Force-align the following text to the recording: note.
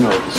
note. 0.00 0.29